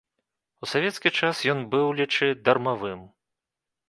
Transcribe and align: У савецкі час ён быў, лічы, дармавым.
У 0.63 0.69
савецкі 0.71 1.11
час 1.19 1.41
ён 1.53 1.59
быў, 1.73 1.87
лічы, 1.99 2.31
дармавым. 2.49 3.05